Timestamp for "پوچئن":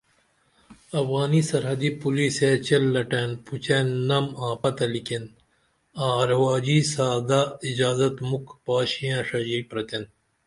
3.45-3.87